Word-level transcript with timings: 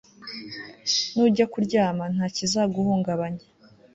nujya 1.13 1.45
kuryama 1.53 2.03
nta 2.13 2.27
kizaguhungabanya 2.35 3.45